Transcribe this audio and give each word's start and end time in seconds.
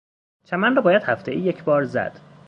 چمن 0.43 0.75
را 0.75 0.81
باید 0.81 1.03
هفتهای 1.03 1.37
یکبار 1.39 1.83
زد. 1.83 2.19